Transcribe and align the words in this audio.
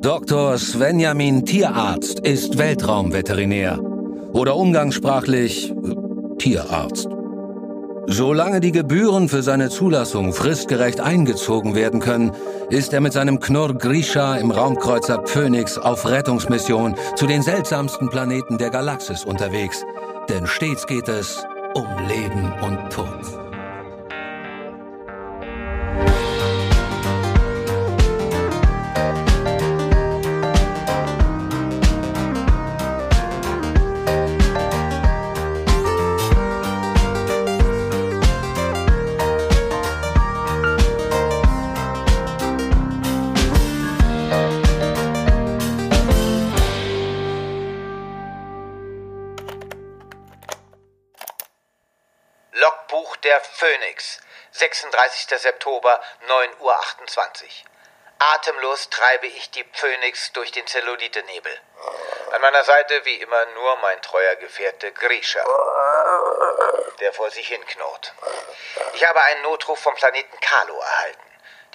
Dr. 0.00 0.56
Svenjamin 0.58 1.44
Tierarzt 1.44 2.20
ist 2.20 2.56
Weltraumveterinär 2.56 3.80
oder 4.32 4.54
umgangssprachlich 4.54 5.70
äh, 5.70 6.36
Tierarzt. 6.38 7.08
Solange 8.06 8.60
die 8.60 8.70
Gebühren 8.70 9.28
für 9.28 9.42
seine 9.42 9.70
Zulassung 9.70 10.32
fristgerecht 10.32 11.00
eingezogen 11.00 11.74
werden 11.74 11.98
können, 11.98 12.30
ist 12.70 12.92
er 12.92 13.00
mit 13.00 13.12
seinem 13.12 13.40
Knurr 13.40 13.74
Grisha 13.74 14.36
im 14.36 14.52
Raumkreuzer 14.52 15.26
Phoenix 15.26 15.78
auf 15.78 16.08
Rettungsmission 16.08 16.94
zu 17.16 17.26
den 17.26 17.42
seltsamsten 17.42 18.08
Planeten 18.08 18.56
der 18.56 18.70
Galaxis 18.70 19.24
unterwegs. 19.24 19.84
Denn 20.28 20.46
stets 20.46 20.86
geht 20.86 21.08
es 21.08 21.44
um 21.74 21.86
Leben 22.06 22.52
und 22.62 22.92
Tod. 22.92 23.17
Phoenix, 53.58 54.20
36. 54.52 55.36
September, 55.36 56.00
9.28 56.28 56.60
Uhr. 56.60 56.70
Atemlos 58.20 58.88
treibe 58.88 59.26
ich 59.26 59.50
die 59.50 59.64
Phoenix 59.72 60.30
durch 60.30 60.52
den 60.52 60.64
Zellulite-Nebel. 60.64 61.60
An 62.30 62.40
meiner 62.40 62.62
Seite 62.62 63.04
wie 63.04 63.16
immer 63.16 63.46
nur 63.46 63.74
mein 63.78 64.00
treuer 64.00 64.36
Gefährte 64.36 64.92
Grisha, 64.92 65.44
der 67.00 67.12
vor 67.12 67.32
sich 67.32 67.48
hin 67.48 67.66
knurrt. 67.66 68.14
Ich 68.94 69.04
habe 69.04 69.20
einen 69.22 69.42
Notruf 69.42 69.80
vom 69.80 69.94
Planeten 69.96 70.38
Kalo 70.38 70.78
erhalten. 70.78 71.27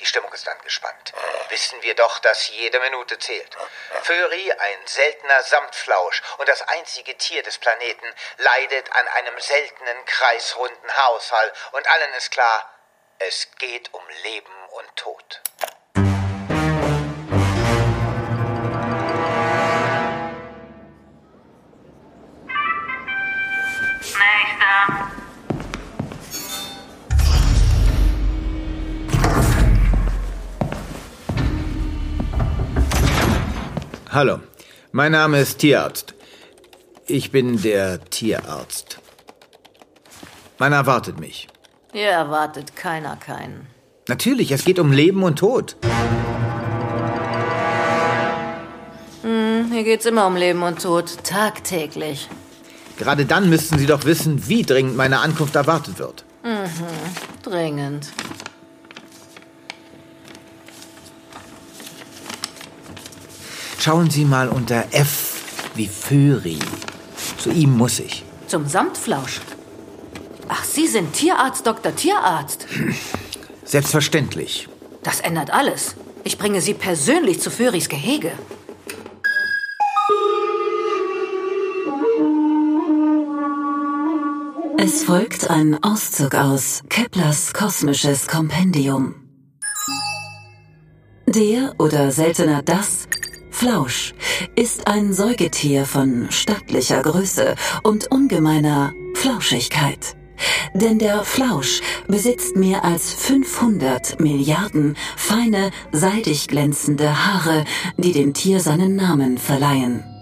Die 0.04 0.08
Stimmung 0.08 0.34
ist 0.34 0.50
angespannt. 0.50 1.14
Wissen 1.48 1.82
wir 1.82 1.96
doch, 1.96 2.20
dass 2.20 2.50
jede 2.50 2.78
Minute 2.82 3.18
zählt. 3.20 3.56
Föri, 4.02 4.52
ein 4.52 4.86
seltener 4.86 5.42
Samtflausch 5.44 6.22
und 6.40 6.50
das 6.50 6.62
einzige 6.64 7.18
Tier 7.18 7.42
des 7.42 7.58
Planeten, 7.58 8.14
leidet 8.36 8.92
an 8.92 9.08
einem 9.08 9.40
seltenen 9.40 10.04
kreisrunden 10.04 10.94
Haarausfall 10.94 11.54
und 11.72 11.88
allen 11.88 12.14
ist 12.16 12.32
klar, 12.32 12.70
es 13.20 13.48
geht 13.60 13.94
um 13.94 14.04
Leben 14.24 14.68
und 14.72 14.94
Tod. 14.98 15.42
Hallo, 34.14 34.42
mein 34.92 35.12
Name 35.12 35.40
ist 35.40 35.58
Tierarzt. 35.58 36.14
Ich 37.08 37.32
bin 37.32 37.60
der 37.64 38.00
Tierarzt. 38.12 39.00
Man 40.60 40.72
erwartet 40.72 41.20
mich. 41.20 41.48
Hier 41.94 42.10
erwartet 42.10 42.76
keiner 42.76 43.16
keinen. 43.16 43.66
Natürlich, 44.08 44.52
es 44.52 44.66
geht 44.66 44.78
um 44.78 44.92
Leben 44.92 45.24
und 45.24 45.40
Tod. 45.40 45.78
Hm, 49.24 49.72
hier 49.72 49.84
geht's 49.84 50.06
immer 50.06 50.28
um 50.28 50.36
Leben 50.36 50.62
und 50.62 50.84
Tod, 50.84 51.24
tagtäglich. 51.24 52.30
Gerade 53.00 53.26
dann 53.26 53.50
müssten 53.50 53.80
Sie 53.80 53.88
doch 53.88 54.06
wissen, 54.06 54.48
wie 54.48 54.62
dringend 54.62 54.96
meine 54.96 55.22
Ankunft 55.22 55.56
erwartet 55.56 55.98
wird. 55.98 56.24
Mhm, 56.44 57.42
dringend. 57.42 58.10
Schauen 63.84 64.10
Sie 64.10 64.24
mal 64.24 64.48
unter 64.48 64.86
F 64.92 65.44
wie 65.76 65.90
Föri. 65.90 66.58
Zu 67.38 67.52
ihm 67.52 67.76
muss 67.76 68.00
ich. 68.00 68.24
Zum 68.48 68.66
Samtflausch. 68.66 69.42
Ach, 70.48 70.64
Sie 70.64 70.88
sind 70.88 71.12
Tierarzt, 71.12 71.68
Dr. 71.68 71.94
Tierarzt. 71.94 72.66
Selbstverständlich. 73.66 74.70
Das 75.04 75.20
ändert 75.20 75.52
alles. 75.52 75.96
Ich 76.24 76.38
bringe 76.38 76.62
Sie 76.62 76.74
persönlich 76.74 77.42
zu 77.42 77.52
Föris 77.52 77.90
Gehege. 77.90 78.32
Es 84.78 85.04
folgt 85.04 85.50
ein 85.50 85.84
Auszug 85.84 86.36
aus 86.36 86.84
Keplers 86.88 87.54
kosmisches 87.54 88.28
Kompendium. 88.28 89.16
Der 91.26 91.74
oder 91.80 92.12
seltener 92.14 92.62
das 92.62 93.10
Flausch 93.64 94.14
ist 94.58 94.88
ein 94.88 95.14
Säugetier 95.14 95.86
von 95.86 96.28
stattlicher 96.32 97.02
Größe 97.02 97.56
und 97.84 98.12
ungemeiner 98.12 98.94
Flauschigkeit. 99.14 100.18
Denn 100.74 101.00
der 101.00 101.24
Flausch 101.24 101.80
besitzt 102.10 102.58
mehr 102.58 102.84
als 102.84 103.14
500 103.14 104.20
Milliarden 104.20 104.98
feine, 105.16 105.72
seidig 105.94 106.50
glänzende 106.50 107.26
Haare, 107.26 107.64
die 107.96 108.12
dem 108.12 108.34
Tier 108.34 108.60
seinen 108.60 108.98
Namen 108.98 109.38
verleihen. 109.38 110.13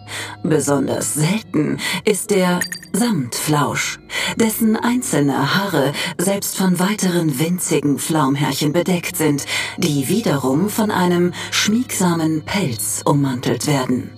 Besonders 0.43 1.13
selten 1.13 1.77
ist 2.05 2.31
der 2.31 2.59
Samtflausch, 2.93 3.99
dessen 4.35 4.75
einzelne 4.75 5.55
Haare 5.55 5.93
selbst 6.17 6.57
von 6.57 6.79
weiteren 6.79 7.39
winzigen 7.39 7.97
Flaumhärchen 7.97 8.73
bedeckt 8.73 9.17
sind, 9.17 9.45
die 9.77 10.07
wiederum 10.07 10.69
von 10.69 10.91
einem 10.91 11.33
schmiegsamen 11.51 12.43
Pelz 12.43 13.01
ummantelt 13.05 13.67
werden. 13.67 14.11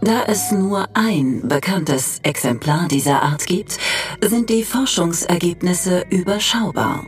Da 0.00 0.24
es 0.26 0.50
nur 0.50 0.88
ein 0.94 1.46
bekanntes 1.46 2.18
Exemplar 2.22 2.88
dieser 2.88 3.22
Art 3.22 3.46
gibt, 3.46 3.78
sind 4.20 4.50
die 4.50 4.64
Forschungsergebnisse 4.64 6.04
überschaubar. 6.10 7.06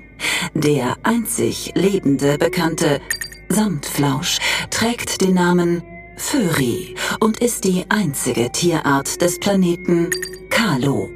Der 0.54 0.97
einzig 1.03 1.72
lebende 1.75 2.38
bekannte 2.38 3.00
Samtflausch 3.48 4.38
trägt 4.71 5.21
den 5.21 5.34
Namen 5.34 5.82
Föri 6.17 6.95
und 7.21 7.39
ist 7.41 7.65
die 7.65 7.85
einzige 7.89 8.51
Tierart 8.51 9.21
des 9.21 9.39
Planeten 9.39 10.11
Kalo. 10.51 11.11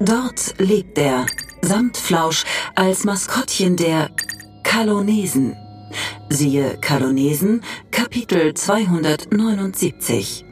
Dort 0.00 0.54
lebt 0.58 0.96
der 0.96 1.26
Samtflausch 1.62 2.44
als 2.74 3.04
Maskottchen 3.04 3.76
der 3.76 4.10
Kalonesen. 4.62 5.56
Siehe 6.28 6.76
Kalonesen, 6.80 7.62
Kapitel 7.90 8.54
279. 8.54 10.44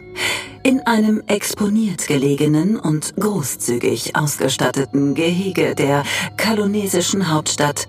In 0.63 0.81
einem 0.81 1.23
exponiert 1.27 2.07
gelegenen 2.07 2.77
und 2.79 3.15
großzügig 3.17 4.17
ausgestatteten 4.17 5.15
Gehege 5.15 5.75
der 5.75 6.03
kalonesischen 6.37 7.31
Hauptstadt 7.31 7.89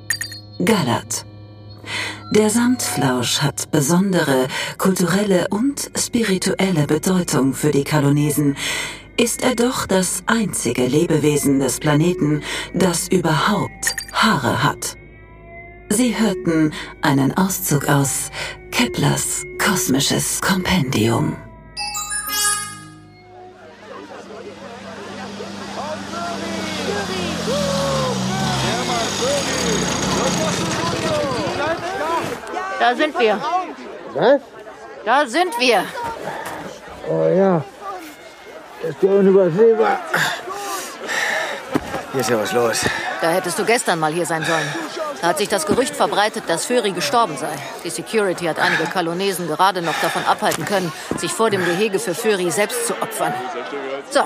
Galat. 0.63 1.25
Der 2.31 2.49
Samtflausch 2.49 3.41
hat 3.41 3.71
besondere 3.71 4.47
kulturelle 4.77 5.47
und 5.49 5.89
spirituelle 5.97 6.87
Bedeutung 6.87 7.53
für 7.53 7.71
die 7.71 7.83
Kalonesen, 7.83 8.55
ist 9.17 9.43
er 9.43 9.55
doch 9.55 9.87
das 9.87 10.23
einzige 10.27 10.85
Lebewesen 10.85 11.59
des 11.59 11.79
Planeten, 11.79 12.41
das 12.73 13.07
überhaupt 13.07 13.95
Haare 14.13 14.63
hat. 14.63 14.95
Sie 15.89 16.17
hörten 16.17 16.73
einen 17.01 17.35
Auszug 17.35 17.87
aus 17.87 18.29
Keplers 18.71 19.45
kosmisches 19.57 20.41
Kompendium. 20.41 21.35
Da 32.79 32.95
sind 32.95 33.19
wir. 33.19 33.39
Was? 34.13 34.41
Da 35.05 35.25
sind 35.25 35.59
wir. 35.59 35.83
Oh 37.09 37.27
ja. 37.27 37.63
Ist 38.83 39.01
ja 39.01 39.09
unübersehbar. 39.09 39.99
Hier 42.11 42.21
ist 42.21 42.29
ja 42.29 42.39
was 42.39 42.51
los. 42.51 42.85
Da 43.21 43.29
hättest 43.29 43.57
du 43.57 43.65
gestern 43.65 43.99
mal 43.99 44.13
hier 44.13 44.25
sein 44.25 44.43
sollen. 44.43 44.67
Da 45.21 45.29
hat 45.29 45.39
sich 45.39 45.49
das 45.49 45.65
Gerücht 45.65 45.95
verbreitet, 45.95 46.43
dass 46.47 46.65
Föri 46.65 46.91
gestorben 46.91 47.37
sei. 47.37 47.49
Die 47.83 47.89
Security 47.89 48.45
hat 48.45 48.59
einige 48.59 48.83
Kalonesen 48.83 49.47
gerade 49.47 49.81
noch 49.81 49.99
davon 50.01 50.23
abhalten 50.25 50.65
können, 50.65 50.91
sich 51.17 51.31
vor 51.31 51.49
dem 51.49 51.65
Gehege 51.65 51.97
für 51.97 52.13
Föri 52.13 52.51
selbst 52.51 52.85
zu 52.85 52.93
opfern. 53.01 53.33
So, 54.11 54.21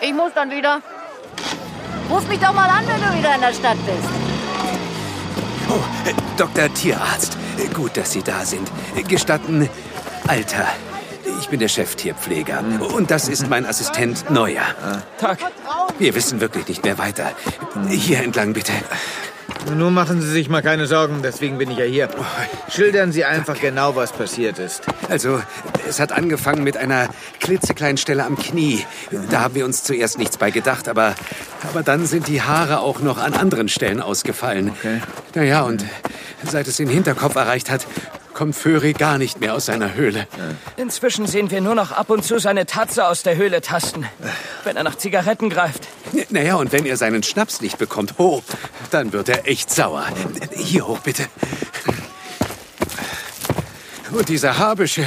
ich 0.00 0.12
muss 0.12 0.32
dann 0.34 0.50
wieder. 0.50 0.80
Ruf 2.10 2.26
mich 2.28 2.40
doch 2.40 2.52
mal 2.52 2.68
an, 2.68 2.84
wenn 2.86 3.00
du 3.00 3.18
wieder 3.18 3.34
in 3.34 3.40
der 3.40 3.52
Stadt 3.52 3.78
bist. 3.86 4.08
Oh, 5.70 6.08
äh, 6.08 6.14
Dr. 6.36 6.72
Tierarzt, 6.74 7.38
gut, 7.68 7.96
dass 7.96 8.12
Sie 8.12 8.22
da 8.22 8.44
sind. 8.44 8.70
Gestatten, 9.08 9.68
Alter. 10.26 10.66
Ich 11.40 11.48
bin 11.48 11.60
der 11.60 11.68
Cheftierpfleger. 11.68 12.62
Und 12.94 13.10
das 13.10 13.28
ist 13.28 13.48
mein 13.48 13.66
Assistent 13.66 14.30
Neuer. 14.30 14.62
Tag. 15.18 15.38
Wir 15.98 16.14
wissen 16.14 16.40
wirklich 16.40 16.68
nicht 16.68 16.84
mehr 16.84 16.98
weiter. 16.98 17.32
Hier 17.88 18.22
entlang, 18.22 18.52
bitte. 18.52 18.72
Nur 19.76 19.90
machen 19.90 20.20
Sie 20.20 20.30
sich 20.30 20.48
mal 20.48 20.62
keine 20.62 20.86
Sorgen, 20.86 21.20
deswegen 21.22 21.58
bin 21.58 21.70
ich 21.70 21.78
ja 21.78 21.84
hier. 21.84 22.08
Schildern 22.68 23.12
Sie 23.12 23.24
einfach 23.24 23.58
genau, 23.60 23.96
was 23.96 24.12
passiert 24.12 24.58
ist. 24.58 24.82
Also, 25.08 25.40
es 25.88 26.00
hat 26.00 26.12
angefangen 26.12 26.64
mit 26.64 26.76
einer 26.76 27.08
klitzekleinen 27.40 27.96
Stelle 27.96 28.24
am 28.24 28.36
Knie. 28.36 28.84
Da 29.30 29.40
haben 29.40 29.54
wir 29.54 29.64
uns 29.64 29.82
zuerst 29.82 30.18
nichts 30.18 30.36
bei 30.36 30.50
gedacht, 30.50 30.88
aber, 30.88 31.14
aber 31.70 31.82
dann 31.82 32.06
sind 32.06 32.28
die 32.28 32.42
Haare 32.42 32.80
auch 32.80 33.00
noch 33.00 33.18
an 33.18 33.34
anderen 33.34 33.68
Stellen 33.68 34.00
ausgefallen. 34.00 34.70
Okay. 34.78 35.00
Naja, 35.34 35.62
und 35.62 35.84
seit 36.50 36.68
es 36.68 36.76
den 36.76 36.88
Hinterkopf 36.88 37.34
erreicht 37.36 37.70
hat, 37.70 37.86
kommt 38.32 38.56
Föri 38.56 38.92
gar 38.94 39.16
nicht 39.18 39.40
mehr 39.40 39.54
aus 39.54 39.66
seiner 39.66 39.94
Höhle. 39.94 40.26
Inzwischen 40.76 41.26
sehen 41.26 41.50
wir 41.52 41.60
nur 41.60 41.74
noch 41.76 41.92
ab 41.92 42.10
und 42.10 42.24
zu 42.24 42.38
seine 42.40 42.66
Tatze 42.66 43.06
aus 43.06 43.22
der 43.22 43.36
Höhle 43.36 43.60
tasten, 43.60 44.06
wenn 44.64 44.76
er 44.76 44.82
nach 44.82 44.96
Zigaretten 44.96 45.50
greift. 45.50 45.86
N- 46.12 46.24
Naja, 46.30 46.56
und 46.56 46.72
wenn 46.72 46.84
er 46.84 46.96
seinen 46.96 47.22
Schnaps 47.22 47.60
nicht 47.60 47.78
bekommt, 47.78 48.14
ho, 48.18 48.42
dann 48.90 49.12
wird 49.12 49.28
er 49.28 49.46
echt 49.48 49.70
sauer. 49.70 50.04
Hier 50.56 50.86
hoch, 50.86 50.98
bitte. 50.98 51.26
Und 54.10 54.28
diese 54.28 54.58
Haarbüsche, 54.58 55.04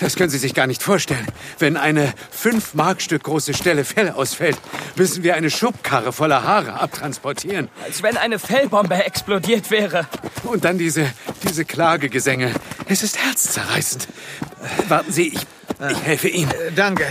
das 0.00 0.16
können 0.16 0.30
Sie 0.30 0.38
sich 0.38 0.54
gar 0.54 0.66
nicht 0.66 0.82
vorstellen. 0.82 1.26
Wenn 1.58 1.76
eine 1.76 2.12
fünf 2.30 2.74
Markstück 2.74 3.22
große 3.22 3.54
Stelle 3.54 3.84
Fell 3.84 4.10
ausfällt, 4.10 4.58
müssen 4.96 5.22
wir 5.22 5.34
eine 5.34 5.50
Schubkarre 5.50 6.12
voller 6.12 6.42
Haare 6.42 6.74
abtransportieren. 6.74 7.68
Als 7.84 8.02
wenn 8.02 8.16
eine 8.16 8.38
Fellbombe 8.38 8.94
explodiert 8.94 9.70
wäre. 9.70 10.06
Und 10.44 10.64
dann 10.64 10.78
diese, 10.78 11.06
diese 11.46 11.64
Klagegesänge. 11.64 12.52
Es 12.86 13.02
ist 13.02 13.22
herzzerreißend. 13.24 14.08
Warten 14.88 15.12
Sie, 15.12 15.28
ich, 15.28 15.46
ich 15.90 16.02
helfe 16.02 16.28
Ihnen. 16.28 16.50
Äh, 16.50 16.72
Danke. 16.74 17.06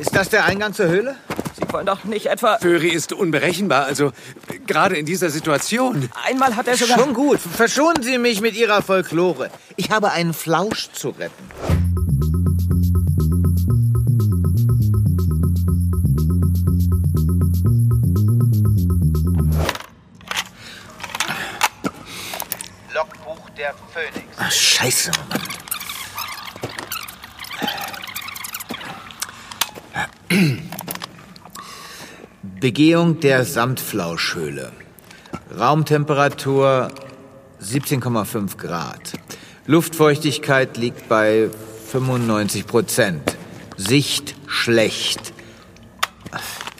Ist 0.00 0.16
das 0.16 0.30
der 0.30 0.46
Eingang 0.46 0.72
zur 0.72 0.86
Höhle? 0.86 1.16
Sie 1.54 1.72
wollen 1.72 1.86
doch 1.86 2.04
nicht 2.04 2.26
etwa... 2.26 2.58
Föri 2.58 2.88
ist 2.88 3.12
unberechenbar, 3.12 3.84
also 3.84 4.12
gerade 4.66 4.96
in 4.96 5.06
dieser 5.06 5.30
Situation. 5.30 6.10
Einmal 6.24 6.56
hat 6.56 6.66
er 6.66 6.76
sogar... 6.76 6.98
Schon 6.98 7.14
gut. 7.14 7.38
Verschonen 7.38 8.02
Sie 8.02 8.18
mich 8.18 8.40
mit 8.40 8.54
Ihrer 8.54 8.82
Folklore. 8.82 9.50
Ich 9.76 9.90
habe 9.90 10.10
einen 10.10 10.34
Flausch 10.34 10.90
zu 10.92 11.10
retten. 11.10 11.71
Logbuch 22.94 23.48
der 23.50 23.74
Phönix. 23.92 24.26
Ach, 24.36 24.50
scheiße. 24.50 25.10
Begehung 32.60 33.20
der 33.20 33.44
Samtflauschhöhle. 33.44 34.72
Raumtemperatur 35.58 36.92
17,5 37.62 38.56
Grad. 38.56 39.12
Luftfeuchtigkeit 39.66 40.76
liegt 40.76 41.08
bei 41.08 41.48
95 41.90 42.66
Prozent. 42.66 43.36
Sicht 43.76 44.34
schlecht. 44.46 45.32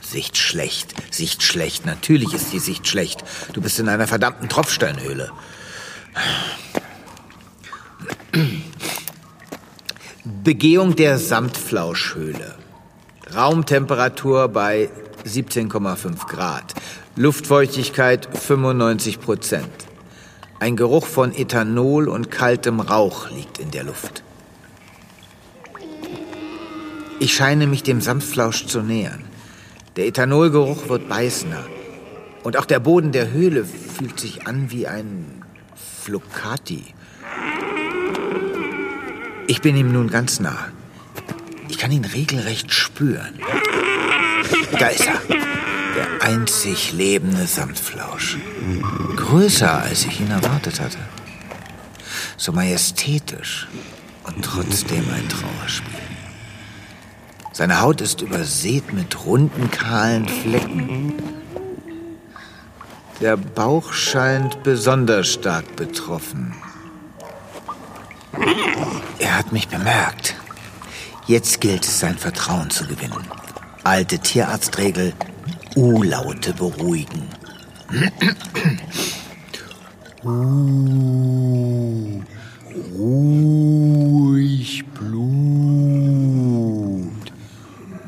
Sicht 0.02 0.36
schlecht. 0.36 0.94
Sicht 1.12 1.42
schlecht. 1.42 1.86
Natürlich 1.86 2.34
ist 2.34 2.52
die 2.52 2.58
Sicht 2.58 2.86
schlecht. 2.86 3.24
Du 3.54 3.62
bist 3.62 3.78
in 3.78 3.88
einer 3.88 4.06
verdammten 4.06 4.48
Tropfsteinhöhle. 4.48 5.30
Begehung 10.44 10.96
der 10.96 11.18
Samtflauschhöhle. 11.18 12.54
Raumtemperatur 13.34 14.48
bei 14.48 14.90
17,5 15.24 16.26
Grad. 16.26 16.74
Luftfeuchtigkeit 17.16 18.28
95 18.36 19.20
Prozent. 19.20 19.70
Ein 20.58 20.76
Geruch 20.76 21.06
von 21.06 21.34
Ethanol 21.34 22.08
und 22.08 22.30
kaltem 22.30 22.80
Rauch 22.80 23.30
liegt 23.30 23.58
in 23.58 23.70
der 23.70 23.84
Luft. 23.84 24.22
Ich 27.20 27.34
scheine 27.34 27.66
mich 27.66 27.82
dem 27.82 28.00
Samtflausch 28.00 28.66
zu 28.66 28.80
nähern. 28.80 29.24
Der 29.96 30.06
Ethanolgeruch 30.06 30.88
wird 30.88 31.08
beißender. 31.08 31.64
Und 32.42 32.56
auch 32.56 32.64
der 32.64 32.80
Boden 32.80 33.12
der 33.12 33.30
Höhle 33.30 33.64
fühlt 33.64 34.18
sich 34.18 34.46
an 34.46 34.70
wie 34.70 34.86
ein 34.86 35.41
Flocati. 36.04 36.82
Ich 39.46 39.60
bin 39.60 39.76
ihm 39.76 39.92
nun 39.92 40.10
ganz 40.10 40.40
nah. 40.40 40.68
Ich 41.68 41.78
kann 41.78 41.92
ihn 41.92 42.04
regelrecht 42.04 42.72
spüren. 42.72 43.38
Da 44.80 44.88
ist 44.88 45.06
er. 45.06 45.20
Der 45.28 46.22
einzig 46.22 46.92
lebende 46.92 47.46
Samtflausch. 47.46 48.38
Größer, 49.14 49.82
als 49.82 50.04
ich 50.04 50.18
ihn 50.20 50.32
erwartet 50.32 50.80
hatte. 50.80 50.98
So 52.36 52.50
majestätisch 52.50 53.68
und 54.24 54.44
trotzdem 54.44 55.04
ein 55.14 55.28
Trauerspiel. 55.28 56.00
Seine 57.52 57.80
Haut 57.80 58.00
ist 58.00 58.22
übersät 58.22 58.92
mit 58.92 59.24
runden, 59.24 59.70
kahlen 59.70 60.26
Flecken. 60.26 61.41
Der 63.22 63.36
Bauch 63.36 63.92
scheint 63.92 64.64
besonders 64.64 65.28
stark 65.28 65.76
betroffen. 65.76 66.52
Er 69.20 69.38
hat 69.38 69.52
mich 69.52 69.68
bemerkt. 69.68 70.34
Jetzt 71.28 71.60
gilt 71.60 71.84
es, 71.84 72.00
sein 72.00 72.18
Vertrauen 72.18 72.68
zu 72.70 72.84
gewinnen. 72.84 73.24
Alte 73.84 74.18
Tierarztregel, 74.18 75.12
U-Laute 75.76 76.52
beruhigen. 76.52 77.28
Uh, 80.24 82.22
ruhig 82.96 84.84
Blut. 84.94 85.32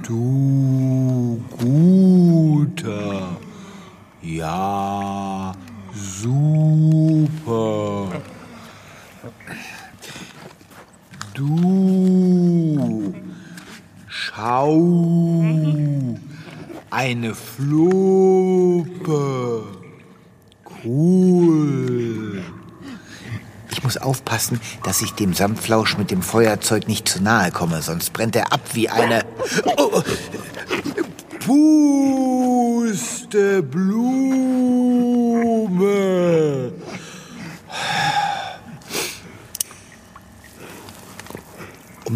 Du 0.07 0.54
Ja, 4.55 5.53
super. 5.93 6.53
Du, 11.35 13.13
schau, 14.07 15.43
eine 16.89 17.35
Fluppe. 17.35 18.45
Cool. 20.85 22.45
Ich 23.73 23.83
muss 23.83 23.97
aufpassen, 23.97 24.61
dass 24.85 25.03
ich 25.03 25.15
dem 25.15 25.35
Samtflausch 25.35 25.99
mit 25.99 26.13
dem 26.13 26.23
Feuerzeug 26.23 26.87
nicht 26.87 27.09
zu 27.09 27.21
nahe 27.21 27.51
komme, 27.51 27.83
sonst 27.83 28.13
brennt 28.13 28.37
er 28.37 28.53
ab 28.53 28.61
wie 28.75 28.89
eine... 28.89 29.25
Oh, 29.77 30.01
Pusteblume. 33.35 34.44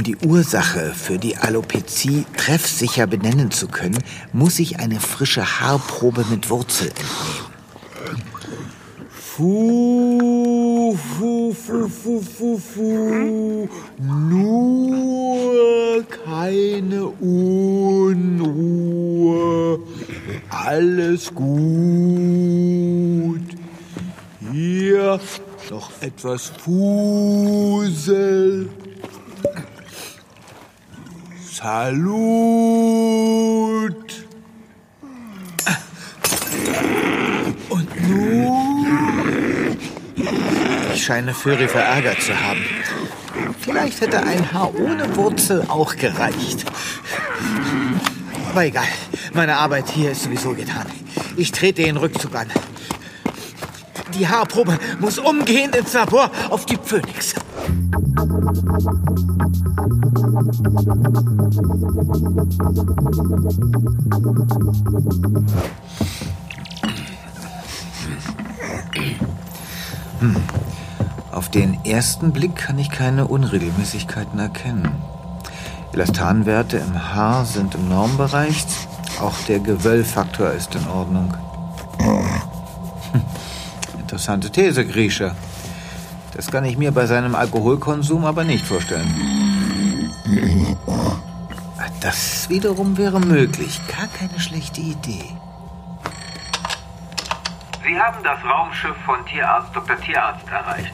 Die 0.09 0.17
Ursache 0.27 0.93
für 0.95 1.19
die 1.19 1.37
Alopezie 1.37 2.25
treffsicher 2.35 3.07
benennen 3.07 3.51
zu 3.51 3.69
können, 3.69 4.03
muss 4.33 4.59
ich 4.59 4.81
eine 4.81 5.01
frische 5.01 5.61
Haarprobe 5.61 6.25
mit 6.31 6.49
Wurzel 6.49 6.89
entnehmen. 6.89 7.53
Fu, 9.11 10.97
fu, 11.19 11.53
fu, 11.53 11.87
fu, 11.89 12.23
fu, 12.23 12.59
fu. 12.59 13.69
Nur 14.01 16.03
keine 16.25 17.09
Unruhe. 17.21 18.49
Alles 20.49 21.35
gut. 21.35 21.45
Hier 24.53 25.21
noch 25.71 25.91
etwas 26.01 26.51
Fusel. 26.65 28.71
Salut. 31.61 32.05
Und 37.69 38.09
nun? 38.09 39.77
Ich 40.95 41.05
scheine 41.05 41.35
Fury 41.35 41.67
verärgert 41.67 42.23
zu 42.23 42.41
haben. 42.41 42.65
Vielleicht 43.59 44.01
hätte 44.03 44.23
ein 44.23 44.53
Haar 44.53 44.73
ohne 44.73 45.17
Wurzel 45.17 45.65
auch 45.67 45.97
gereicht. 45.97 46.65
Aber 48.51 48.65
egal, 48.65 48.87
meine 49.35 49.57
Arbeit 49.57 49.89
hier 49.89 50.13
ist 50.13 50.23
sowieso 50.23 50.55
getan. 50.55 50.87
Ich 51.37 51.51
trete 51.51 51.83
den 51.83 51.97
Rückzug 51.97 52.37
an. 52.37 52.47
Die 54.17 54.29
Haarprobe 54.29 54.79
muss 55.01 55.19
umgehend 55.19 55.75
ins 55.75 55.93
Labor 55.93 56.31
auf 56.51 56.67
die 56.67 56.79
Phoenix. 56.81 57.35
Auf 71.33 71.49
den 71.51 71.83
ersten 71.85 72.33
Blick 72.33 72.57
kann 72.57 72.79
ich 72.79 72.91
keine 72.91 73.27
Unregelmäßigkeiten 73.27 74.39
erkennen. 74.39 74.91
Elastanwerte 75.93 76.77
im 76.77 77.15
Haar 77.15 77.45
sind 77.45 77.75
im 77.75 77.89
Normbereich. 77.89 78.67
Auch 79.21 79.35
der 79.49 79.61
Gewöllfaktor 79.61 80.51
ist 80.51 80.75
in 80.75 80.87
Ordnung. 80.89 81.33
Hm. 82.01 83.23
Interessante 83.99 84.51
These, 84.51 84.85
Grieche. 84.85 85.35
Das 86.35 86.51
kann 86.51 86.65
ich 86.65 86.77
mir 86.77 86.93
bei 86.93 87.07
seinem 87.07 87.35
Alkoholkonsum 87.35 88.25
aber 88.25 88.45
nicht 88.45 88.67
vorstellen. 88.67 89.09
Das 92.01 92.49
wiederum 92.49 92.97
wäre 92.97 93.21
möglich. 93.21 93.81
Gar 93.89 94.07
keine 94.09 94.39
schlechte 94.39 94.81
Idee. 94.81 95.37
Sie 97.85 97.99
haben 97.99 98.23
das 98.23 98.39
Raumschiff 98.45 98.97
von 99.05 99.25
Tierarzt 99.27 99.75
Dr. 99.75 99.99
Tierarzt 100.01 100.47
erreicht. 100.49 100.93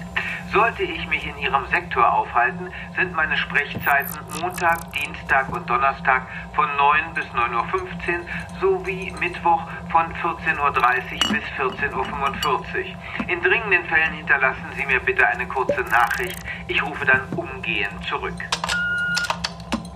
Sollte 0.54 0.84
ich 0.84 1.04
mich 1.08 1.26
in 1.26 1.36
Ihrem 1.38 1.66
Sektor 1.66 2.12
aufhalten, 2.12 2.72
sind 2.94 3.12
meine 3.12 3.36
Sprechzeiten 3.36 4.20
Montag, 4.40 4.92
Dienstag 4.92 5.48
und 5.48 5.68
Donnerstag 5.68 6.28
von 6.54 6.68
9 6.76 7.12
bis 7.12 7.24
9.15 7.24 7.50
Uhr 7.50 8.60
sowie 8.60 9.12
Mittwoch 9.18 9.66
von 9.90 10.14
14.30 10.14 10.56
Uhr 10.60 11.32
bis 11.32 11.44
14.45 11.58 12.46
Uhr. 12.46 13.28
In 13.28 13.42
dringenden 13.42 13.84
Fällen 13.86 14.12
hinterlassen 14.12 14.70
Sie 14.76 14.86
mir 14.86 15.00
bitte 15.00 15.26
eine 15.26 15.44
kurze 15.48 15.80
Nachricht. 15.90 16.38
Ich 16.68 16.80
rufe 16.80 17.04
dann 17.04 17.26
umgehend 17.34 18.04
zurück. 18.04 18.38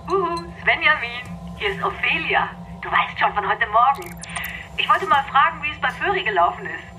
Uhu, 0.09 0.43
Svenjamin, 0.61 1.55
hier 1.55 1.69
ist 1.69 1.81
Ophelia. 1.81 2.49
Du 2.81 2.91
weißt 2.91 3.17
schon 3.17 3.33
von 3.33 3.47
heute 3.47 3.65
Morgen. 3.67 4.13
Ich 4.75 4.89
wollte 4.89 5.07
mal 5.07 5.23
fragen, 5.31 5.63
wie 5.63 5.71
es 5.71 5.79
bei 5.79 5.89
Föri 5.91 6.21
gelaufen 6.21 6.65
ist. 6.65 6.98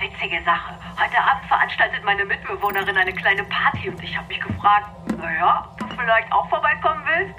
Witzige 0.00 0.42
Sache. 0.44 0.78
Heute 0.96 1.18
Abend 1.18 1.44
veranstaltet 1.48 2.04
meine 2.04 2.24
Mitbewohnerin 2.24 2.96
eine 2.96 3.12
kleine 3.12 3.42
Party 3.44 3.90
und 3.90 4.00
ich 4.02 4.16
habe 4.16 4.28
mich 4.28 4.40
gefragt, 4.40 4.88
naja, 5.16 5.68
du 5.76 5.86
vielleicht 5.88 6.32
auch 6.32 6.48
vorbeikommen 6.48 7.02
willst? 7.04 7.34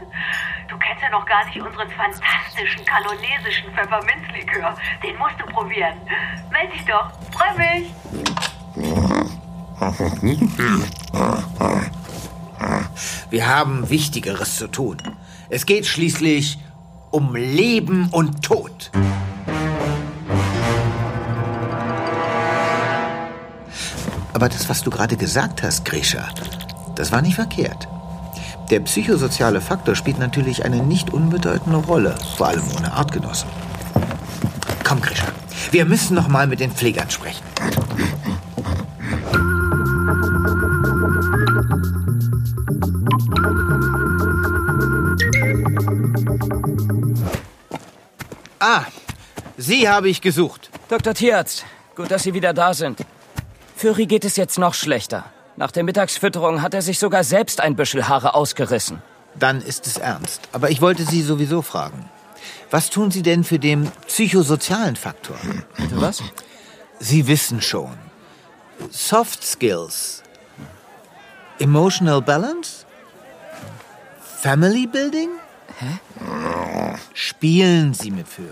Du 0.67 0.77
kennst 0.77 1.01
ja 1.01 1.09
noch 1.09 1.25
gar 1.25 1.45
nicht 1.45 1.61
unseren 1.61 1.89
fantastischen 1.89 2.83
kalonesischen 2.85 3.73
Pfefferminzlikör. 3.73 4.75
Den 5.01 5.17
musst 5.17 5.39
du 5.39 5.45
probieren. 5.45 5.95
Meld 6.51 6.73
dich 6.73 6.85
doch. 6.85 7.09
Freu 7.31 7.53
mich. 7.57 7.93
Wir 13.29 13.47
haben 13.47 13.89
Wichtigeres 13.89 14.57
zu 14.57 14.67
tun. 14.67 14.97
Es 15.49 15.65
geht 15.65 15.85
schließlich 15.85 16.59
um 17.11 17.35
Leben 17.35 18.09
und 18.11 18.43
Tod. 18.43 18.91
Aber 24.39 24.47
das, 24.47 24.69
was 24.69 24.83
du 24.83 24.89
gerade 24.89 25.17
gesagt 25.17 25.63
hast, 25.63 25.83
Grisha, 25.83 26.25
das 26.95 27.11
war 27.11 27.21
nicht 27.21 27.35
verkehrt. 27.35 27.89
Der 28.69 28.79
psychosoziale 28.79 29.59
Faktor 29.59 29.95
spielt 29.95 30.17
natürlich 30.17 30.63
eine 30.63 30.81
nicht 30.81 31.11
unbedeutende 31.11 31.77
Rolle, 31.79 32.15
vor 32.37 32.47
allem 32.47 32.63
ohne 32.77 32.93
Artgenossen. 32.93 33.49
Komm, 34.85 35.01
Grisha, 35.01 35.25
wir 35.71 35.83
müssen 35.83 36.15
noch 36.15 36.29
mal 36.29 36.47
mit 36.47 36.61
den 36.61 36.71
Pflegern 36.71 37.09
sprechen. 37.09 37.43
Ah, 48.59 48.85
Sie 49.57 49.89
habe 49.89 50.07
ich 50.07 50.21
gesucht. 50.21 50.69
Dr. 50.87 51.13
Tierarzt, 51.13 51.65
gut, 51.93 52.09
dass 52.09 52.23
Sie 52.23 52.33
wieder 52.33 52.53
da 52.53 52.73
sind. 52.73 53.05
Fury 53.79 54.07
geht 54.07 54.25
es 54.25 54.35
jetzt 54.35 54.57
noch 54.57 54.73
schlechter. 54.73 55.23
Nach 55.55 55.71
der 55.71 55.85
Mittagsfütterung 55.85 56.61
hat 56.61 56.73
er 56.73 56.81
sich 56.81 56.99
sogar 56.99 57.23
selbst 57.23 57.61
ein 57.61 57.77
Büschel 57.77 58.09
Haare 58.09 58.35
ausgerissen. 58.35 59.01
Dann 59.35 59.61
ist 59.61 59.87
es 59.87 59.95
ernst. 59.95 60.49
Aber 60.51 60.69
ich 60.69 60.81
wollte 60.81 61.03
Sie 61.03 61.21
sowieso 61.21 61.61
fragen. 61.61 62.09
Was 62.71 62.89
tun 62.89 63.09
Sie 63.09 63.21
denn 63.21 63.45
für 63.45 63.57
den 63.57 63.89
psychosozialen 64.05 64.97
Faktor? 64.97 65.37
Für 65.37 66.01
was? 66.01 66.21
Sie 66.99 67.25
wissen 67.27 67.61
schon. 67.61 67.97
Soft 68.89 69.45
Skills. 69.45 70.23
Emotional 71.57 72.21
Balance? 72.21 72.85
Family 74.41 74.87
Building? 74.87 75.29
Hä? 75.79 75.99
Spielen 77.13 77.93
Sie 77.93 78.11
mit 78.11 78.27
Fury? 78.27 78.49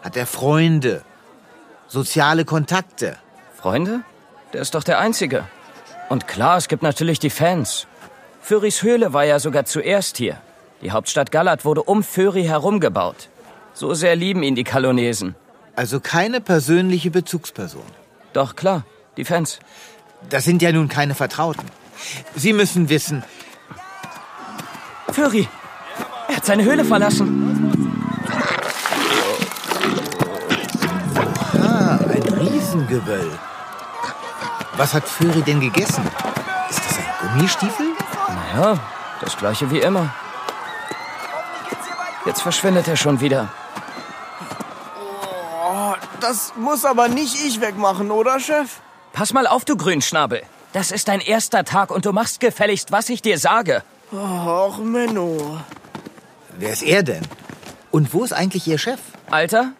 Hat 0.00 0.16
er 0.16 0.26
Freunde? 0.26 1.02
Soziale 1.88 2.46
Kontakte? 2.46 3.18
Freunde? 3.60 4.02
Der 4.52 4.60
ist 4.60 4.74
doch 4.74 4.84
der 4.84 4.98
Einzige. 4.98 5.44
Und 6.08 6.26
klar, 6.26 6.56
es 6.56 6.68
gibt 6.68 6.82
natürlich 6.82 7.18
die 7.18 7.30
Fans. 7.30 7.86
Furys 8.40 8.82
Höhle 8.82 9.12
war 9.12 9.24
ja 9.24 9.38
sogar 9.38 9.64
zuerst 9.64 10.16
hier. 10.16 10.38
Die 10.82 10.90
Hauptstadt 10.90 11.30
Galat 11.30 11.64
wurde 11.64 11.82
um 11.82 12.02
Fury 12.02 12.44
herum 12.44 12.80
gebaut. 12.80 13.28
So 13.74 13.94
sehr 13.94 14.16
lieben 14.16 14.42
ihn 14.42 14.56
die 14.56 14.64
Kalonesen. 14.64 15.36
Also 15.76 16.00
keine 16.00 16.40
persönliche 16.40 17.10
Bezugsperson. 17.10 17.84
Doch 18.32 18.56
klar, 18.56 18.84
die 19.16 19.24
Fans. 19.24 19.60
Das 20.28 20.44
sind 20.44 20.62
ja 20.62 20.72
nun 20.72 20.88
keine 20.88 21.14
Vertrauten. 21.14 21.64
Sie 22.34 22.52
müssen 22.52 22.88
wissen. 22.88 23.22
Fury! 25.12 25.48
Er 26.28 26.36
hat 26.36 26.44
seine 26.44 26.64
Höhle 26.64 26.84
verlassen. 26.84 27.72
Ah, 31.54 31.98
ein 31.98 32.22
Riesengewöll. 32.22 33.30
Was 34.80 34.94
hat 34.94 35.06
Fury 35.06 35.42
denn 35.42 35.60
gegessen? 35.60 36.02
Ist 36.70 36.80
das 36.86 36.96
ein 36.96 37.04
Gummistiefel? 37.20 37.88
Naja, 38.28 38.78
das 39.20 39.36
gleiche 39.36 39.70
wie 39.70 39.80
immer. 39.80 40.08
Jetzt 42.24 42.40
verschwindet 42.40 42.88
er 42.88 42.96
schon 42.96 43.20
wieder. 43.20 43.50
Oh, 44.98 45.92
das 46.20 46.54
muss 46.56 46.86
aber 46.86 47.08
nicht 47.08 47.34
ich 47.44 47.60
wegmachen, 47.60 48.10
oder, 48.10 48.40
Chef? 48.40 48.80
Pass 49.12 49.34
mal 49.34 49.46
auf, 49.46 49.66
du 49.66 49.76
Grünschnabel. 49.76 50.40
Das 50.72 50.92
ist 50.92 51.08
dein 51.08 51.20
erster 51.20 51.64
Tag 51.64 51.90
und 51.90 52.06
du 52.06 52.12
machst 52.12 52.40
gefälligst, 52.40 52.90
was 52.90 53.10
ich 53.10 53.20
dir 53.20 53.38
sage. 53.38 53.82
Och, 54.10 54.78
Menno. 54.78 55.60
Wer 56.56 56.72
ist 56.72 56.82
er 56.82 57.02
denn? 57.02 57.26
Und 57.90 58.14
wo 58.14 58.24
ist 58.24 58.32
eigentlich 58.32 58.66
Ihr 58.66 58.78
Chef? 58.78 59.00
Alter, 59.30 59.72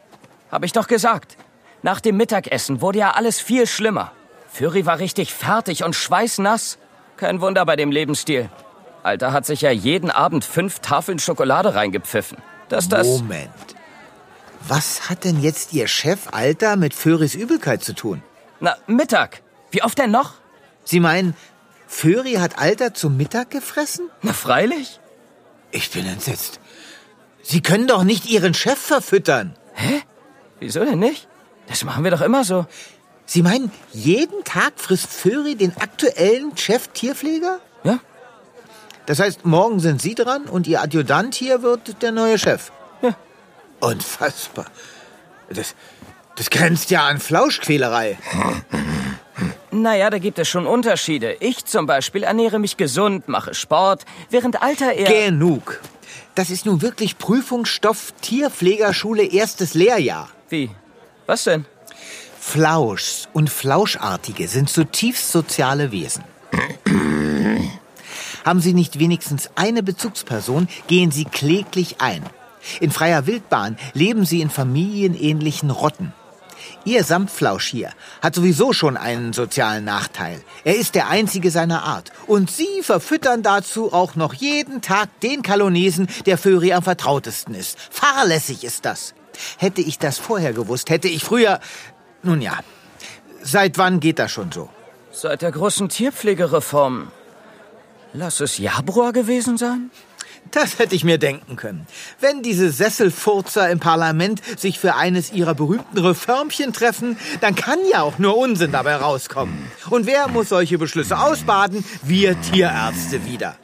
hab 0.52 0.62
ich 0.62 0.73
doch 0.73 0.88
gesagt. 0.88 1.38
Nach 1.80 2.00
dem 2.00 2.19
Mittagessen 2.19 2.83
wurde 2.83 2.99
ja 2.99 3.12
alles 3.12 3.40
viel 3.40 3.66
schlimmer. 3.66 4.12
Fury 4.52 4.85
war 4.85 4.99
richtig 4.99 5.33
fertig 5.33 5.85
und 5.85 5.95
schweißnass. 5.95 6.78
Kein 7.16 7.40
Wunder 7.40 7.64
bei 7.64 7.76
dem 7.76 7.90
Lebensstil. 7.90 8.50
Alter 9.02 9.33
hat 9.33 9.47
sich 9.47 9.62
ja 9.62 9.71
jeden 9.71 10.11
Abend 10.11 10.45
fünf 10.45 10.80
Tafeln 10.80 11.19
Schokolade 11.19 11.75
reingepfiffen. 11.75 12.38
Dass 12.69 12.88
das. 12.88 13.07
Moment. 13.07 13.50
Was 14.69 15.09
hat 15.09 15.25
denn 15.25 15.40
jetzt 15.40 15.73
Ihr 15.73 15.88
Chef 15.88 16.28
Alter 16.33 16.76
mit 16.76 16.92
Furys 16.92 17.35
Übelkeit 17.35 17.83
zu 17.83 17.95
tun? 17.95 18.23
Na, 18.61 18.76
Mittag. 18.87 19.42
Wie 19.71 19.83
oft 19.83 19.99
denn 19.99 20.11
noch? 20.11 20.35
Sie 20.85 21.00
meinen, 21.00 21.35
Fury 21.87 22.35
hat 22.35 22.59
Alter 22.59 22.92
zum 22.92 23.16
Mittag 23.16 23.50
gefressen? 23.50 24.11
Na, 24.23 24.33
freilich. 24.33 25.00
Ich 25.71 25.90
bin 25.90 26.07
entsetzt. 26.07 26.61
Sie 27.42 27.62
können 27.62 27.87
doch 27.87 28.04
nicht 28.04 28.26
Ihren 28.26 28.54
Chef 28.54 28.78
verfüttern. 28.78 29.57
Hä? 29.73 30.02
Wieso 30.59 30.85
denn 30.85 30.99
nicht? 30.99 31.26
Das 31.69 31.85
machen 31.85 32.04
wir 32.04 32.11
doch 32.11 32.21
immer 32.21 32.45
so. 32.45 32.66
Sie 33.33 33.45
meinen, 33.45 33.71
jeden 33.93 34.43
Tag 34.43 34.73
frisst 34.75 35.13
Fury 35.13 35.55
den 35.55 35.77
aktuellen 35.77 36.57
Chef-Tierpfleger? 36.57 37.61
Ja. 37.85 38.01
Das 39.07 39.21
heißt, 39.21 39.47
morgen 39.47 39.79
sind 39.79 40.03
Sie 40.03 40.17
dran 40.17 40.47
und 40.47 40.67
Ihr 40.67 40.83
Adjutant 40.83 41.37
hier 41.37 41.63
wird 41.63 42.03
der 42.03 42.11
neue 42.11 42.41
Chef. 42.41 42.73
Ja. 43.03 43.15
Unfassbar. 43.79 44.67
Das, 45.49 45.77
das 46.35 46.51
grenzt 46.51 46.91
ja 46.91 47.07
an 47.07 47.21
Flauschquälerei. 47.21 48.19
Naja, 49.71 50.11
da 50.11 50.19
gibt 50.19 50.41
es 50.41 50.49
schon 50.49 50.67
Unterschiede. 50.67 51.37
Ich 51.39 51.65
zum 51.67 51.87
Beispiel 51.87 52.25
ernähre 52.25 52.59
mich 52.59 52.77
gesund, 52.77 53.29
mache 53.29 53.55
Sport, 53.55 54.07
während 54.31 54.61
Alter 54.61 54.93
eher... 54.93 55.27
Genug. 55.31 55.81
Das 56.35 56.51
ist 56.51 56.67
nun 56.67 56.83
wirklich 56.83 57.17
Prüfungsstoff 57.17 58.13
Tierpflegerschule 58.23 59.23
erstes 59.23 59.75
Lehrjahr. 59.75 60.29
Wie? 60.49 60.69
Was 61.27 61.45
denn? 61.45 61.65
Flauschs 62.43 63.29
und 63.35 63.51
Flauschartige 63.51 64.49
sind 64.49 64.71
zutiefst 64.71 65.31
soziale 65.31 65.93
Wesen. 65.93 66.25
Haben 68.45 68.61
Sie 68.61 68.73
nicht 68.73 68.99
wenigstens 68.99 69.51
eine 69.57 69.83
Bezugsperson, 69.83 70.67
gehen 70.89 71.11
Sie 71.11 71.27
kläglich 71.27 72.01
ein. 72.01 72.25
In 72.81 72.91
freier 72.91 73.27
Wildbahn 73.27 73.77
leben 73.93 74.25
Sie 74.25 74.41
in 74.41 74.49
familienähnlichen 74.49 75.71
Rotten. 75.71 76.15
Ihr 76.87 77.05
Samtflausch 77.05 77.69
hier 77.69 77.91
hat 78.23 78.35
sowieso 78.35 78.73
schon 78.73 78.97
einen 78.97 79.35
sozialen 79.35 79.85
Nachteil. 79.85 80.43
Er 80.65 80.77
ist 80.77 80.95
der 80.95 81.09
einzige 81.09 81.51
seiner 81.51 81.85
Art. 81.85 82.11
Und 82.27 82.51
Sie 82.51 82.83
verfüttern 82.83 83.43
dazu 83.43 83.93
auch 83.93 84.17
noch 84.17 84.33
jeden 84.33 84.81
Tag 84.81 85.09
den 85.21 85.43
Kalonesen, 85.43 86.09
der 86.25 86.39
Föri 86.39 86.73
am 86.73 86.83
vertrautesten 86.83 87.55
ist. 87.55 87.79
Fahrlässig 87.91 88.65
ist 88.65 88.87
das. 88.87 89.15
Hätte 89.59 89.83
ich 89.83 89.99
das 89.99 90.19
vorher 90.19 90.55
gewusst, 90.55 90.89
hätte 90.89 91.09
ich 91.09 91.23
früher... 91.23 91.61
Nun 92.23 92.43
ja, 92.43 92.59
seit 93.43 93.79
wann 93.79 94.00
geht 94.00 94.19
das 94.19 94.31
schon 94.31 94.53
so? 94.53 94.69
Seit 95.12 95.43
der 95.43 95.53
großen 95.53 95.89
Tierpflegereform. 95.89 97.11
Lass 98.12 98.41
es 98.41 98.59
Jabrua 98.59 99.12
gewesen 99.12 99.57
sein? 99.57 99.91
Das 100.50 100.79
hätte 100.79 100.97
ich 100.97 101.05
mir 101.05 101.19
denken 101.19 101.57
können. 101.57 101.87
Wenn 102.19 102.43
diese 102.43 102.71
Sesselfurzer 102.71 103.71
im 103.71 103.79
Parlament 103.79 104.43
sich 104.59 104.81
für 104.81 104.97
eines 104.97 105.33
ihrer 105.33 105.55
berühmten 105.55 105.99
Reformchen 105.99 106.73
treffen, 106.73 107.17
dann 107.41 107.55
kann 107.55 107.79
ja 107.93 108.03
auch 108.03 108.19
nur 108.19 108.37
Unsinn 108.37 108.73
dabei 108.73 108.97
rauskommen. 108.97 109.71
Und 109.91 110.07
wer 110.07 110.29
muss 110.29 110.49
solche 110.49 110.79
Beschlüsse 110.79 111.19
ausbaden? 111.19 111.85
Wir 112.03 112.41
Tierärzte 112.41 113.25
wieder. 113.27 113.57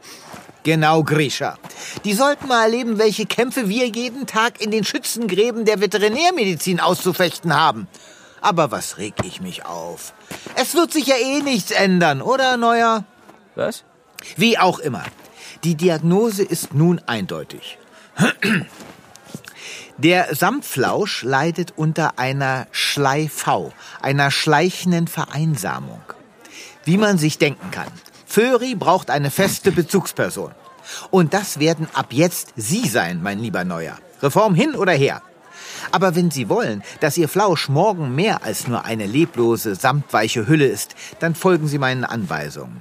Genau, 0.62 1.02
Grisha. 1.02 1.58
Die 2.04 2.12
sollten 2.12 2.48
mal 2.48 2.64
erleben, 2.64 2.98
welche 2.98 3.26
Kämpfe 3.26 3.68
wir 3.68 3.86
jeden 3.88 4.26
Tag 4.26 4.60
in 4.60 4.70
den 4.70 4.84
Schützengräben 4.84 5.64
der 5.64 5.80
Veterinärmedizin 5.80 6.80
auszufechten 6.80 7.54
haben. 7.54 7.88
Aber 8.46 8.70
was 8.70 8.98
reg 8.98 9.14
ich 9.24 9.40
mich 9.40 9.66
auf? 9.66 10.14
Es 10.54 10.76
wird 10.76 10.92
sich 10.92 11.08
ja 11.08 11.16
eh 11.16 11.42
nichts 11.42 11.72
ändern, 11.72 12.22
oder, 12.22 12.56
Neuer? 12.56 13.02
Was? 13.56 13.82
Wie 14.36 14.56
auch 14.56 14.78
immer. 14.78 15.02
Die 15.64 15.74
Diagnose 15.74 16.44
ist 16.44 16.72
nun 16.72 17.00
eindeutig. 17.08 17.76
Der 19.98 20.32
Samtflausch 20.32 21.24
leidet 21.24 21.72
unter 21.74 22.20
einer 22.20 22.68
Schlei-V, 22.70 23.72
einer 24.00 24.30
schleichenden 24.30 25.08
Vereinsamung. 25.08 26.02
Wie 26.84 26.98
man 26.98 27.18
sich 27.18 27.38
denken 27.38 27.72
kann. 27.72 27.90
Föri 28.26 28.76
braucht 28.76 29.10
eine 29.10 29.32
feste 29.32 29.72
Bezugsperson. 29.72 30.52
Und 31.10 31.34
das 31.34 31.58
werden 31.58 31.88
ab 31.94 32.12
jetzt 32.12 32.52
Sie 32.54 32.86
sein, 32.86 33.24
mein 33.24 33.40
lieber 33.40 33.64
Neuer. 33.64 33.98
Reform 34.22 34.54
hin 34.54 34.76
oder 34.76 34.92
her. 34.92 35.20
Aber 35.92 36.14
wenn 36.14 36.30
Sie 36.30 36.48
wollen, 36.48 36.82
dass 37.00 37.16
Ihr 37.16 37.28
Flausch 37.28 37.68
morgen 37.68 38.14
mehr 38.14 38.42
als 38.44 38.68
nur 38.68 38.84
eine 38.84 39.06
leblose, 39.06 39.74
samtweiche 39.74 40.46
Hülle 40.46 40.66
ist, 40.66 40.94
dann 41.18 41.34
folgen 41.34 41.68
Sie 41.68 41.78
meinen 41.78 42.04
Anweisungen. 42.04 42.80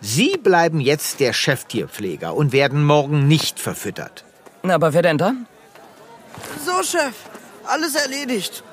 Sie 0.00 0.36
bleiben 0.36 0.80
jetzt 0.80 1.20
der 1.20 1.32
Cheftierpfleger 1.32 2.34
und 2.34 2.52
werden 2.52 2.84
morgen 2.84 3.28
nicht 3.28 3.60
verfüttert. 3.60 4.24
Aber 4.62 4.92
wer 4.92 5.02
denn 5.02 5.18
dann? 5.18 5.46
So, 6.64 6.82
Chef. 6.82 7.14
Alles 7.64 7.94
erledigt. 7.94 8.64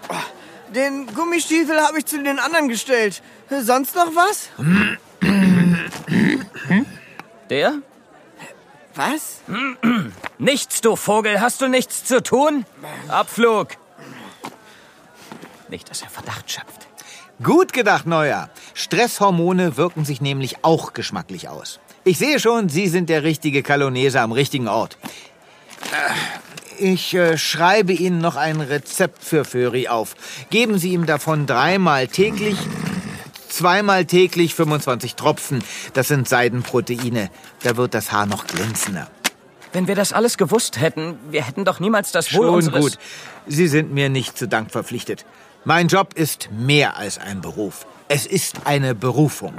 Den 0.74 1.08
Gummistiefel 1.14 1.80
habe 1.80 2.00
ich 2.00 2.06
zu 2.06 2.22
den 2.22 2.40
anderen 2.40 2.68
gestellt. 2.68 3.22
Sonst 3.62 3.96
noch 3.96 4.16
was? 4.16 4.50
Der? 7.50 7.80
Was? 9.00 9.40
Nichts, 10.40 10.82
du 10.82 10.98
Vogel. 10.98 11.40
Hast 11.40 11.62
du 11.62 11.70
nichts 11.70 12.04
zu 12.04 12.22
tun? 12.22 12.66
Abflug. 13.08 13.70
Nicht, 15.70 15.90
dass 15.90 16.02
er 16.02 16.10
Verdacht 16.10 16.52
schöpft. 16.52 16.90
Gut 17.42 17.72
gedacht, 17.72 18.06
Neuer. 18.06 18.50
Stresshormone 18.74 19.78
wirken 19.78 20.04
sich 20.04 20.20
nämlich 20.20 20.66
auch 20.66 20.92
geschmacklich 20.92 21.48
aus. 21.48 21.80
Ich 22.04 22.18
sehe 22.18 22.42
schon, 22.42 22.68
Sie 22.68 22.90
sind 22.90 23.08
der 23.08 23.24
richtige 23.24 23.64
Kalonese 23.64 24.20
am 24.20 24.34
richtigen 24.34 24.68
Ort. 24.68 24.98
Ich 26.78 27.14
äh, 27.14 27.38
schreibe 27.38 27.94
Ihnen 27.94 28.20
noch 28.20 28.36
ein 28.36 28.60
Rezept 28.60 29.24
für 29.24 29.46
Föri 29.46 29.88
auf. 29.88 30.16
Geben 30.50 30.78
Sie 30.78 30.92
ihm 30.92 31.06
davon 31.06 31.46
dreimal 31.46 32.10
täglich, 32.10 32.58
zweimal 33.60 34.06
täglich 34.06 34.56
25 34.56 35.16
Tropfen. 35.16 35.62
Das 35.94 36.08
sind 36.08 36.30
Seidenproteine. 36.30 37.30
Da 37.64 37.76
wird 37.76 37.94
das 37.94 38.14
Haar 38.14 38.26
noch 38.26 38.48
glänzender. 38.48 39.08
Wenn 39.74 39.88
wir 39.88 39.96
das 39.96 40.14
alles 40.14 40.38
gewusst 40.38 40.80
hätten, 40.80 41.20
wir 41.30 41.44
hätten 41.44 41.66
doch 41.66 41.82
niemals 41.82 42.12
das 42.12 42.34
Wohl 42.34 42.46
Schon 42.46 42.56
unseres... 42.56 42.82
gut. 42.82 43.00
Sie 43.48 43.68
sind 43.68 43.94
mir 43.94 44.08
nicht 44.08 44.38
zu 44.38 44.48
Dank 44.48 44.72
verpflichtet. 44.72 45.26
Mein 45.66 45.90
Job 45.90 46.14
ist 46.14 46.50
mehr 46.52 46.96
als 46.96 47.18
ein 47.18 47.42
Beruf. 47.42 47.86
Es 48.08 48.26
ist 48.26 48.66
eine 48.66 48.96
Berufung. 48.96 49.54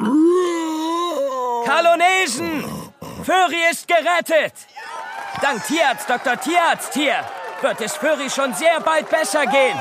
Kalonesen! 1.66 2.64
Föri 3.22 3.70
ist 3.70 3.86
gerettet! 3.86 4.54
Dank 5.42 5.64
Tierarzt 5.66 6.08
Dr. 6.08 6.40
Tierarzt 6.40 6.94
hier 6.94 7.16
wird 7.60 7.80
es 7.82 7.96
Föri 7.96 8.30
schon 8.30 8.54
sehr 8.54 8.80
bald 8.80 9.10
besser 9.10 9.44
gehen. 9.44 9.78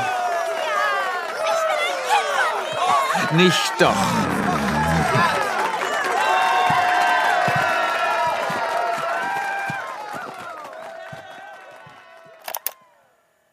Nicht 3.32 3.80
doch. 3.80 3.96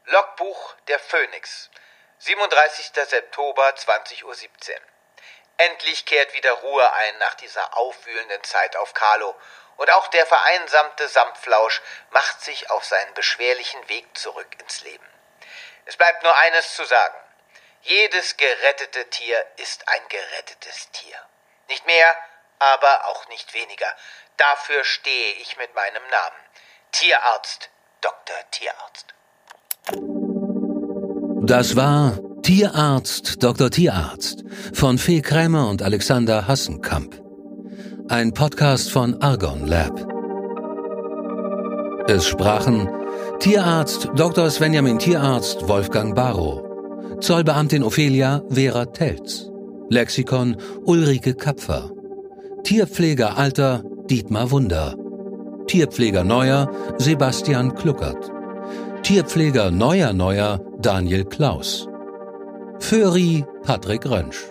Logbuch 0.06 0.74
der 0.88 0.98
Phönix. 0.98 1.68
37. 2.20 2.90
September, 2.94 3.68
20.17 3.68 4.24
Uhr. 4.24 4.34
Endlich 5.58 6.06
kehrt 6.06 6.32
wieder 6.32 6.52
Ruhe 6.52 6.92
ein 6.94 7.18
nach 7.18 7.34
dieser 7.34 7.76
aufwühlenden 7.76 8.42
Zeit 8.44 8.76
auf 8.76 8.94
Kalo. 8.94 9.34
Und 9.76 9.92
auch 9.92 10.06
der 10.08 10.24
vereinsamte 10.24 11.06
Samtflausch 11.06 11.82
macht 12.12 12.40
sich 12.40 12.70
auf 12.70 12.86
seinen 12.86 13.12
beschwerlichen 13.12 13.86
Weg 13.90 14.16
zurück 14.16 14.48
ins 14.58 14.80
Leben. 14.80 15.06
Es 15.84 15.98
bleibt 15.98 16.22
nur 16.22 16.34
eines 16.34 16.74
zu 16.74 16.84
sagen. 16.86 17.25
Jedes 17.88 18.36
gerettete 18.36 19.08
Tier 19.10 19.36
ist 19.58 19.84
ein 19.86 20.00
gerettetes 20.08 20.90
Tier. 20.90 21.18
Nicht 21.68 21.86
mehr, 21.86 22.16
aber 22.58 23.06
auch 23.06 23.28
nicht 23.28 23.54
weniger. 23.54 23.86
Dafür 24.36 24.82
stehe 24.82 25.34
ich 25.34 25.56
mit 25.56 25.72
meinem 25.72 26.02
Namen. 26.10 26.36
Tierarzt, 26.90 27.70
Dr. 28.00 28.36
Tierarzt. 28.50 29.14
Das 31.46 31.76
war 31.76 32.18
Tierarzt 32.42 33.40
Dr. 33.40 33.70
Tierarzt 33.70 34.42
von 34.74 34.98
Fee 34.98 35.22
Krämer 35.22 35.68
und 35.68 35.80
Alexander 35.80 36.48
Hassenkamp. 36.48 37.22
Ein 38.08 38.34
Podcast 38.34 38.90
von 38.90 39.22
Argon 39.22 39.64
Lab. 39.64 39.94
Es 42.08 42.26
sprachen 42.26 42.90
Tierarzt 43.38 44.08
Dr. 44.16 44.50
Svenjamin 44.50 44.98
Tierarzt 44.98 45.68
Wolfgang 45.68 46.16
Barrow, 46.16 46.65
Zollbeamtin 47.20 47.82
Ophelia 47.82 48.42
Vera 48.50 48.84
Telz, 48.86 49.50
Lexikon 49.88 50.56
Ulrike 50.84 51.34
Kapfer, 51.34 51.90
Tierpfleger 52.62 53.36
Alter 53.38 53.82
Dietmar 54.10 54.50
Wunder, 54.50 54.94
Tierpfleger 55.66 56.24
Neuer 56.24 56.70
Sebastian 56.98 57.74
Kluckert, 57.74 58.30
Tierpfleger 59.02 59.70
Neuer 59.70 60.12
Neuer 60.12 60.60
Daniel 60.80 61.24
Klaus, 61.24 61.88
Föri 62.80 63.44
Patrick 63.62 64.04
Rönsch. 64.08 64.44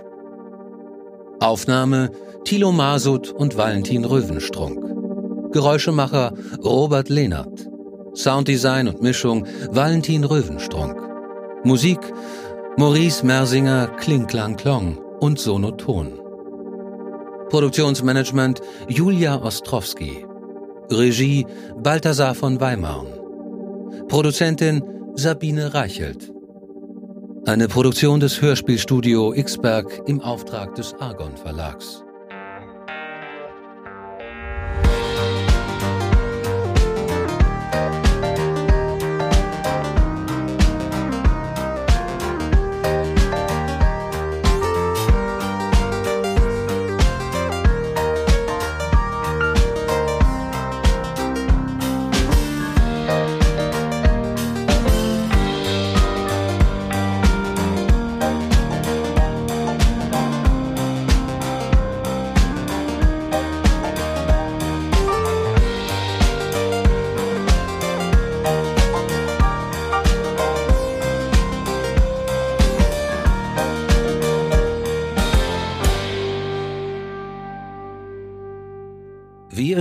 Aufnahme 1.39 2.10
Thilo 2.45 2.71
Masud 2.71 3.32
und 3.32 3.58
Valentin 3.58 4.06
Röwenstrunk. 4.06 5.54
Geräuschemacher 5.54 6.34
Robert 6.63 7.10
Lehnert. 7.10 7.67
Sounddesign 8.15 8.88
und 8.88 9.01
Mischung 9.01 9.45
Valentin 9.69 10.23
Röwenstrunk. 10.23 10.97
Musik 11.63 11.99
Maurice 12.77 13.25
Mersinger 13.25 13.88
Klinklang 13.88 14.57
Klong 14.57 14.97
und 15.21 15.39
Sonoton. 15.39 16.19
Produktionsmanagement 17.49 18.59
Julia 18.89 19.41
Ostrowski. 19.41 20.25
Regie 20.91 21.47
Balthasar 21.77 22.35
von 22.35 22.59
Weimarn. 22.59 23.07
Produzentin 24.09 24.83
Sabine 25.15 25.73
Reichelt. 25.73 26.33
Eine 27.45 27.69
Produktion 27.69 28.19
des 28.19 28.41
Hörspielstudio 28.41 29.33
Xberg 29.41 30.01
im 30.07 30.19
Auftrag 30.19 30.75
des 30.75 30.93
Argon 30.95 31.38
Verlags. 31.38 32.04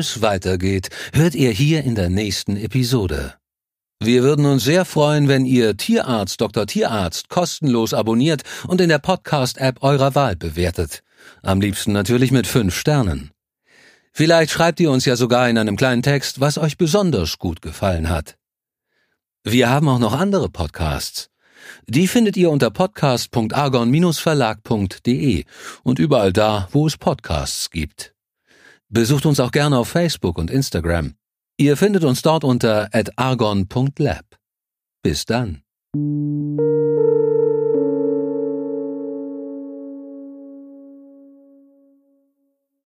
Es 0.04 0.22
weitergeht, 0.22 0.90
hört 1.12 1.34
ihr 1.34 1.50
hier 1.50 1.84
in 1.84 1.94
der 1.94 2.10
nächsten 2.10 2.56
Episode. 2.56 3.34
Wir 4.00 4.22
würden 4.22 4.44
uns 4.44 4.64
sehr 4.64 4.84
freuen, 4.84 5.28
wenn 5.28 5.46
ihr 5.46 5.78
Tierarzt 5.78 6.40
Dr. 6.40 6.66
Tierarzt 6.66 7.30
kostenlos 7.30 7.94
abonniert 7.94 8.42
und 8.66 8.82
in 8.82 8.90
der 8.90 8.98
Podcast-App 8.98 9.82
eurer 9.82 10.14
Wahl 10.14 10.36
bewertet. 10.36 11.02
Am 11.42 11.60
liebsten 11.60 11.92
natürlich 11.92 12.30
mit 12.30 12.46
fünf 12.46 12.76
Sternen. 12.76 13.30
Vielleicht 14.12 14.50
schreibt 14.50 14.80
ihr 14.80 14.90
uns 14.90 15.06
ja 15.06 15.16
sogar 15.16 15.48
in 15.48 15.56
einem 15.56 15.76
kleinen 15.76 16.02
Text, 16.02 16.40
was 16.40 16.58
euch 16.58 16.76
besonders 16.76 17.38
gut 17.38 17.62
gefallen 17.62 18.10
hat. 18.10 18.36
Wir 19.42 19.70
haben 19.70 19.88
auch 19.88 19.98
noch 19.98 20.12
andere 20.12 20.50
Podcasts. 20.50 21.30
Die 21.86 22.08
findet 22.08 22.36
ihr 22.36 22.50
unter 22.50 22.70
podcast.argon-verlag.de 22.70 25.44
und 25.82 25.98
überall 25.98 26.32
da, 26.32 26.68
wo 26.72 26.86
es 26.86 26.98
Podcasts 26.98 27.70
gibt. 27.70 28.13
Besucht 28.94 29.26
uns 29.26 29.40
auch 29.40 29.50
gerne 29.50 29.76
auf 29.76 29.88
Facebook 29.88 30.38
und 30.38 30.52
Instagram. 30.52 31.14
Ihr 31.58 31.76
findet 31.76 32.04
uns 32.04 32.22
dort 32.22 32.44
unter 32.44 32.88
argon.lab. 33.16 34.24
Bis 35.02 35.24
dann. 35.26 35.62